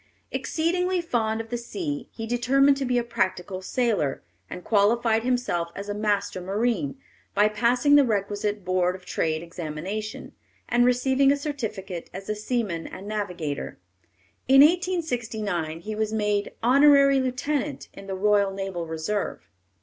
Exceedingly 0.31 0.99
fond 0.99 1.39
of 1.39 1.49
the 1.51 1.59
sea, 1.59 2.09
he 2.11 2.25
determined 2.25 2.75
to 2.77 2.85
be 2.85 2.97
a 2.97 3.03
practical 3.03 3.61
sailor, 3.61 4.23
and 4.49 4.63
qualified 4.63 5.21
himself 5.21 5.69
as 5.75 5.89
a 5.89 5.93
master 5.93 6.41
marine, 6.41 6.97
by 7.35 7.47
passing 7.47 7.93
the 7.93 8.03
requisite 8.03 8.65
Board 8.65 8.95
of 8.95 9.05
Trade 9.05 9.43
examination, 9.43 10.31
and 10.67 10.85
receiving 10.87 11.31
a 11.31 11.37
certificate 11.37 12.09
as 12.15 12.29
a 12.29 12.35
seaman 12.35 12.87
and 12.87 13.07
navigator. 13.07 13.77
In 14.47 14.61
1869 14.61 15.81
he 15.81 15.93
was 15.93 16.11
made 16.11 16.53
Honorary 16.63 17.19
Lieutenant 17.19 17.87
in 17.93 18.07
the 18.07 18.15
Royal 18.15 18.49
Naval 18.51 18.87
Reserve. 18.87 19.51